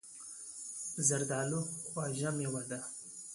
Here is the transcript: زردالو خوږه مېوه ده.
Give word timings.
زردالو 1.07 1.61
خوږه 1.87 2.29
مېوه 2.37 2.63
ده. 2.69 2.79